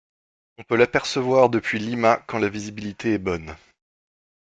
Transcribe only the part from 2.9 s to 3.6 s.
est bonne.